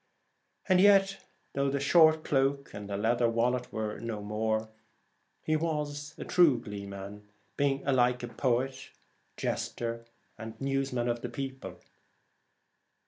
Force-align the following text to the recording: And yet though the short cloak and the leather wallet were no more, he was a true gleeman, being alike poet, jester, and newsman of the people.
And 0.67 0.81
yet 0.81 1.23
though 1.53 1.69
the 1.69 1.79
short 1.79 2.23
cloak 2.23 2.73
and 2.73 2.89
the 2.89 2.97
leather 2.97 3.29
wallet 3.29 3.71
were 3.71 3.99
no 3.99 4.19
more, 4.23 4.67
he 5.43 5.55
was 5.55 6.15
a 6.17 6.25
true 6.25 6.59
gleeman, 6.59 7.29
being 7.55 7.85
alike 7.85 8.35
poet, 8.35 8.89
jester, 9.37 10.07
and 10.39 10.59
newsman 10.59 11.07
of 11.07 11.21
the 11.21 11.29
people. 11.29 11.81